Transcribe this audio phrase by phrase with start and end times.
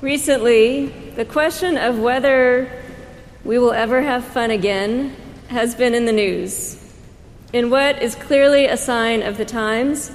[0.00, 2.70] Recently, the question of whether
[3.44, 5.16] we will ever have fun again
[5.48, 6.76] has been in the news.
[7.52, 10.12] In what is clearly a sign of the times,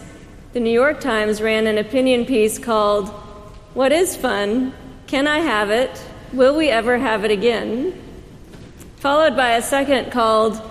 [0.54, 3.10] the New York Times ran an opinion piece called,
[3.74, 4.74] What is Fun?
[5.08, 6.02] Can I Have It?
[6.32, 8.00] Will We Ever Have It Again?
[8.98, 10.62] Followed by a second called,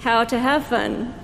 [0.00, 1.14] How to Have Fun,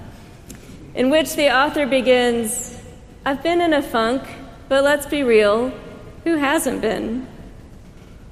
[0.94, 2.80] in which the author begins,
[3.26, 4.22] I've been in a funk,
[4.70, 5.70] but let's be real,
[6.26, 7.24] who hasn't been?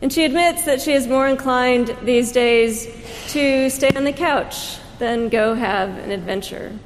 [0.03, 2.89] And she admits that she is more inclined these days
[3.29, 6.77] to stay on the couch than go have an adventure.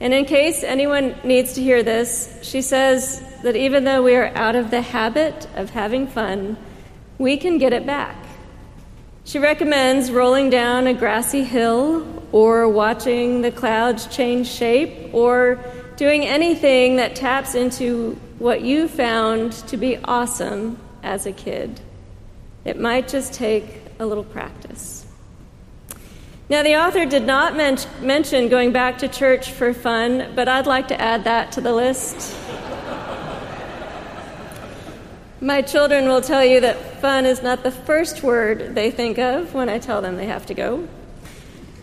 [0.00, 4.32] And in case anyone needs to hear this, she says that even though we are
[4.34, 6.56] out of the habit of having fun,
[7.18, 8.16] we can get it back.
[9.24, 15.62] She recommends rolling down a grassy hill or watching the clouds change shape or
[16.00, 21.78] doing anything that taps into what you found to be awesome as a kid.
[22.64, 23.66] It might just take
[23.98, 25.04] a little practice.
[26.48, 30.66] Now, the author did not men- mention going back to church for fun, but I'd
[30.66, 32.34] like to add that to the list.
[35.42, 39.52] My children will tell you that fun is not the first word they think of
[39.52, 40.88] when I tell them they have to go.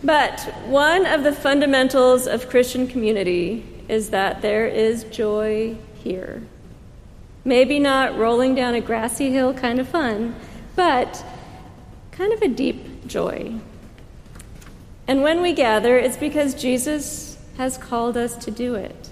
[0.02, 6.42] But one of the fundamentals of Christian community is that there is joy here.
[7.44, 10.36] Maybe not rolling down a grassy hill kind of fun,
[10.76, 11.24] but
[12.10, 13.54] kind of a deep joy.
[15.06, 19.10] And when we gather, it's because Jesus has called us to do it.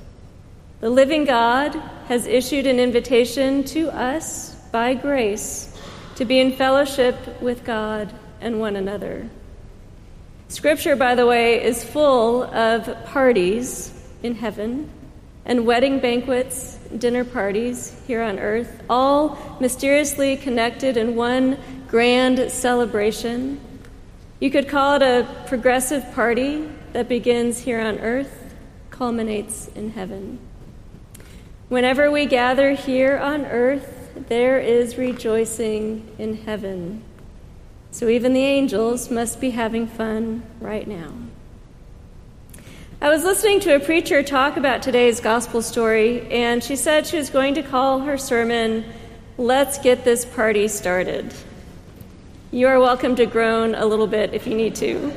[0.81, 1.75] The living God
[2.09, 5.75] has issued an invitation to us by grace
[6.17, 9.29] to be in fellowship with God and one another.
[10.49, 14.91] Scripture, by the way, is full of parties in heaven
[15.45, 21.57] and wedding banquets, dinner parties here on earth, all mysteriously connected in one
[21.89, 23.61] grand celebration.
[24.41, 28.55] You could call it a progressive party that begins here on earth,
[28.91, 30.41] culminates in heaven.
[31.69, 37.03] Whenever we gather here on earth, there is rejoicing in heaven.
[37.93, 41.13] So even the angels must be having fun right now.
[42.99, 47.19] I was listening to a preacher talk about today's gospel story, and she said she
[47.19, 48.87] was going to call her sermon,
[49.37, 51.35] Let's Get This Party Started.
[52.51, 55.13] You are welcome to groan a little bit if you need to.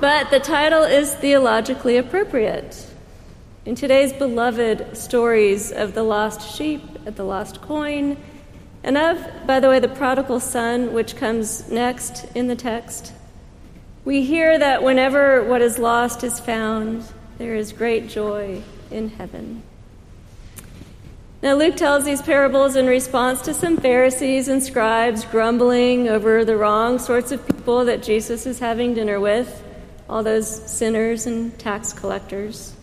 [0.00, 2.86] But the title is theologically appropriate.
[3.66, 8.16] In today's beloved stories of the lost sheep, of the lost coin,
[8.82, 13.12] and of, by the way, the prodigal son, which comes next in the text,
[14.04, 17.04] we hear that whenever what is lost is found,
[17.38, 19.62] there is great joy in heaven.
[21.42, 26.56] Now, Luke tells these parables in response to some Pharisees and scribes grumbling over the
[26.56, 29.62] wrong sorts of people that Jesus is having dinner with,
[30.08, 32.74] all those sinners and tax collectors.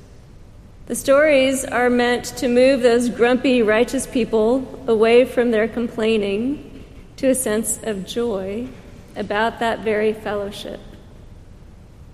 [0.87, 6.83] The stories are meant to move those grumpy, righteous people away from their complaining
[7.17, 8.67] to a sense of joy
[9.15, 10.79] about that very fellowship.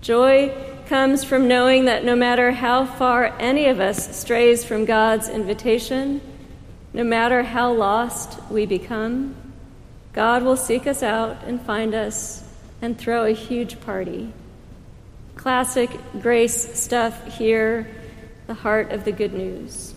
[0.00, 0.54] Joy
[0.86, 6.20] comes from knowing that no matter how far any of us strays from God's invitation,
[6.92, 9.34] no matter how lost we become,
[10.12, 12.42] God will seek us out and find us
[12.80, 14.32] and throw a huge party.
[15.36, 17.88] Classic grace stuff here,
[18.46, 19.94] the heart of the good news.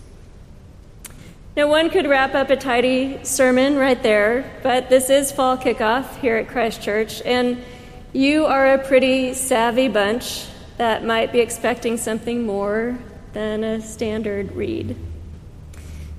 [1.56, 6.18] Now, one could wrap up a tidy sermon right there, but this is fall kickoff
[6.18, 7.62] here at Christ Church, and
[8.12, 10.46] you are a pretty savvy bunch
[10.76, 12.98] that might be expecting something more
[13.32, 14.96] than a standard read.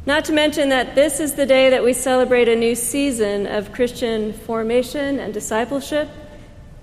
[0.05, 3.71] Not to mention that this is the day that we celebrate a new season of
[3.71, 6.09] Christian formation and discipleship,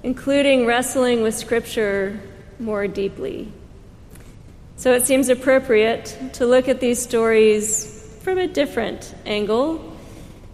[0.02, 2.20] including wrestling with Scripture
[2.58, 3.52] more deeply.
[4.76, 9.96] So it seems appropriate to look at these stories from a different angle,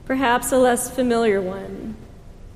[0.06, 1.94] perhaps a less familiar one.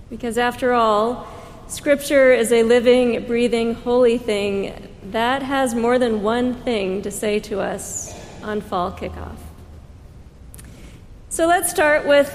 [0.08, 1.28] Because after all,
[1.70, 7.38] Scripture is a living, breathing, holy thing that has more than one thing to say
[7.38, 8.12] to us
[8.42, 9.36] on fall kickoff.
[11.28, 12.28] So let's start with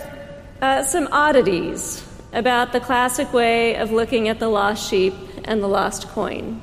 [0.62, 2.02] uh, some oddities
[2.32, 6.62] about the classic way of looking at the lost sheep and the lost coin.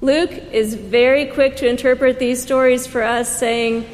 [0.00, 3.86] Luke is very quick to interpret these stories for us, saying,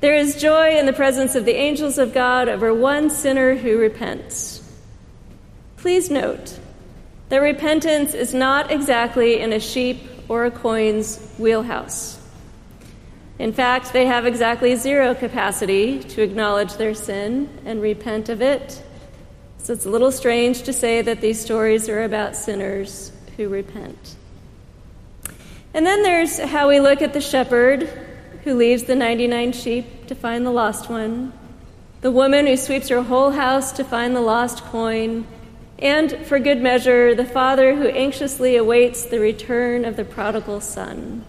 [0.00, 3.76] There is joy in the presence of the angels of God over one sinner who
[3.76, 4.62] repents.
[5.76, 6.58] Please note,
[7.34, 12.16] that repentance is not exactly in a sheep or a coin's wheelhouse.
[13.40, 18.80] In fact, they have exactly zero capacity to acknowledge their sin and repent of it.
[19.58, 24.14] So it's a little strange to say that these stories are about sinners who repent.
[25.74, 27.82] And then there's how we look at the shepherd
[28.44, 31.32] who leaves the 99 sheep to find the lost one,
[32.00, 35.26] the woman who sweeps her whole house to find the lost coin,
[35.78, 41.24] and, for good measure, the father who anxiously awaits the return of the prodigal son.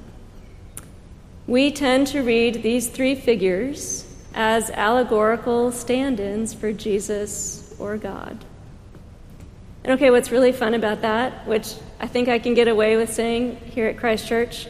[1.47, 8.43] We tend to read these three figures as allegorical stand ins for Jesus or God.
[9.83, 13.13] And okay, what's really fun about that, which I think I can get away with
[13.13, 14.67] saying here at Christ Church,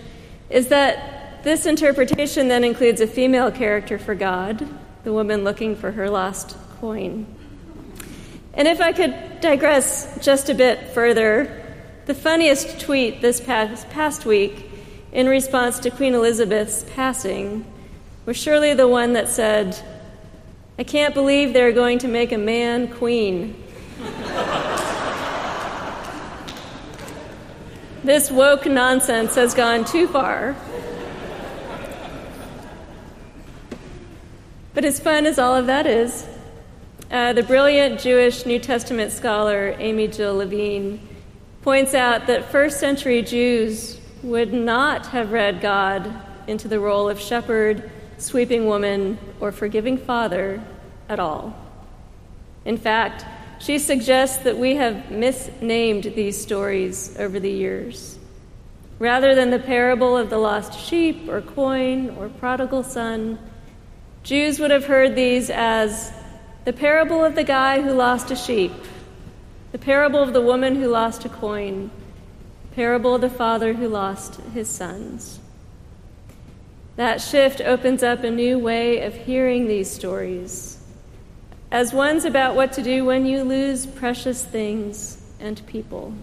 [0.50, 4.68] is that this interpretation then includes a female character for God,
[5.04, 7.25] the woman looking for her lost coin.
[8.54, 9.13] And if I could
[9.45, 11.63] digress just a bit further,
[12.07, 14.71] the funniest tweet this past, past week
[15.12, 17.63] in response to Queen Elizabeth's passing
[18.25, 19.80] was surely the one that said,
[20.80, 23.63] I can't believe they're going to make a man queen.
[28.03, 30.56] this woke nonsense has gone too far.
[34.74, 36.27] But as fun as all of that is,
[37.12, 41.00] uh, the brilliant Jewish New Testament scholar Amy Jill Levine
[41.62, 46.12] points out that first century Jews would not have read God
[46.48, 50.63] into the role of shepherd, sweeping woman, or forgiving father
[51.07, 51.56] at all.
[52.66, 53.25] In fact,
[53.60, 58.18] she suggests that we have misnamed these stories over the years.
[58.98, 63.38] Rather than the parable of the lost sheep or coin or prodigal son,
[64.24, 66.12] Jews would have heard these as
[66.65, 68.73] the parable of the guy who lost a sheep,
[69.71, 71.91] the parable of the woman who lost a coin,
[72.73, 75.39] parable of the father who lost his sons.
[76.95, 80.79] That shift opens up a new way of hearing these stories
[81.71, 86.13] as ones about what to do when you lose precious things and people.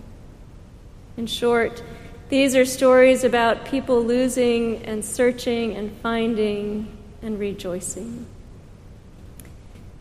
[1.16, 1.82] In short,
[2.30, 8.26] these are stories about people losing and searching and finding and rejoicing.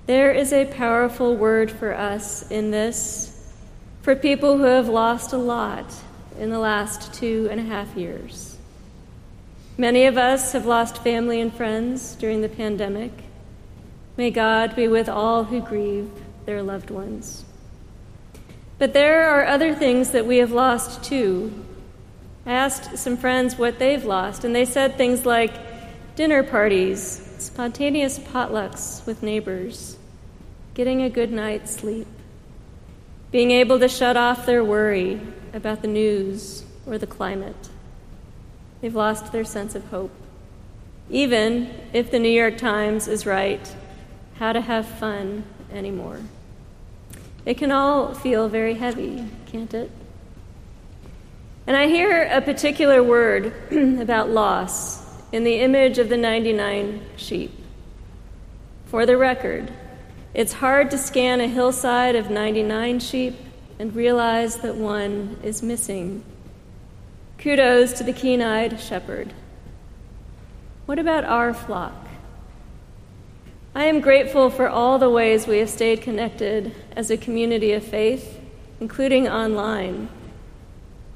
[0.07, 3.53] There is a powerful word for us in this,
[4.01, 5.93] for people who have lost a lot
[6.39, 8.57] in the last two and a half years.
[9.77, 13.11] Many of us have lost family and friends during the pandemic.
[14.17, 16.09] May God be with all who grieve
[16.45, 17.45] their loved ones.
[18.79, 21.53] But there are other things that we have lost too.
[22.45, 25.53] I asked some friends what they've lost, and they said things like
[26.15, 29.97] dinner parties, spontaneous potlucks with neighbors,
[30.73, 32.07] getting a good night's sleep,
[33.31, 35.19] being able to shut off their worry
[35.53, 37.69] about the news or the climate.
[38.81, 40.11] They've lost their sense of hope.
[41.09, 43.75] Even if the New York Times is right,
[44.35, 46.19] how to have fun anymore.
[47.45, 49.91] It can all feel very heavy, can't it?
[51.67, 55.00] And I hear a particular word about loss
[55.31, 57.51] in the image of the 99 sheep.
[58.85, 59.71] For the record,
[60.33, 63.35] it's hard to scan a hillside of 99 sheep
[63.79, 66.23] and realize that one is missing.
[67.37, 69.33] Kudos to the keen eyed shepherd.
[70.85, 71.93] What about our flock?
[73.73, 77.85] I am grateful for all the ways we have stayed connected as a community of
[77.85, 78.39] faith,
[78.81, 80.09] including online.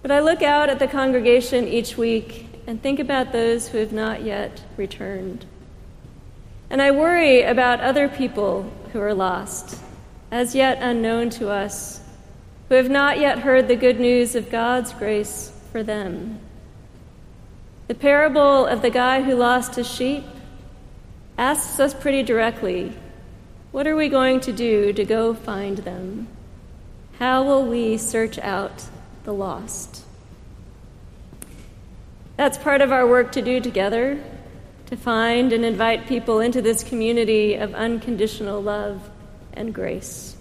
[0.02, 3.94] But I look out at the congregation each week and think about those who have
[3.94, 5.46] not yet returned.
[6.70, 9.80] And I worry about other people who are lost,
[10.32, 12.02] as yet unknown to us,
[12.70, 16.40] who have not yet heard the good news of God's grace for them.
[17.88, 20.24] The parable of the guy who lost his sheep
[21.38, 22.94] asks us pretty directly
[23.76, 26.30] what are we going to do to go find them?
[27.20, 28.86] How will we search out
[29.26, 30.05] the lost?
[32.38, 34.22] That's part of our work to do together
[34.88, 39.10] to find and invite people into this community of unconditional love
[39.54, 40.36] and grace.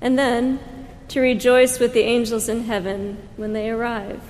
[0.00, 0.60] And then
[1.08, 4.22] to rejoice with the angels in heaven when they arrive.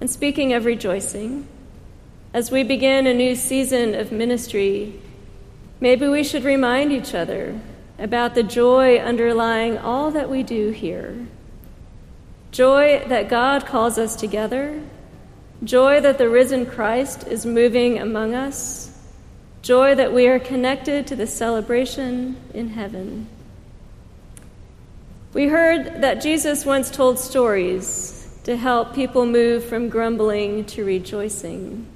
[0.00, 1.48] And speaking of rejoicing,
[2.34, 5.00] as we begin a new season of ministry,
[5.80, 7.58] maybe we should remind each other
[7.98, 11.26] about the joy underlying all that we do here.
[12.50, 14.82] Joy that God calls us together
[15.62, 18.96] Joy that the risen Christ is moving among us.
[19.60, 23.28] Joy that we are connected to the celebration in heaven.
[25.34, 31.86] We heard that Jesus once told stories to help people move from grumbling to rejoicing.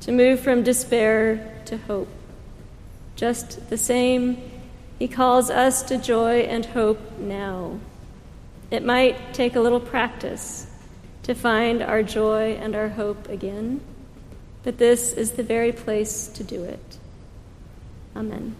[0.00, 2.08] to move from despair to hope.
[3.14, 4.36] Just the same,
[4.98, 7.78] He calls us to joy and hope now.
[8.72, 10.66] It might take a little practice
[11.22, 13.80] to find our joy and our hope again,
[14.62, 16.98] but this is the very place to do it.
[18.16, 18.56] Amen.